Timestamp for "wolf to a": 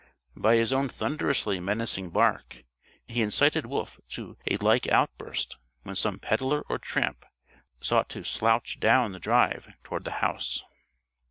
3.67-4.57